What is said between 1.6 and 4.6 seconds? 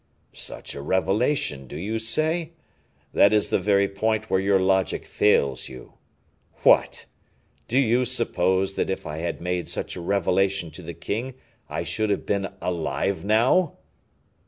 do you say? that is the very point where your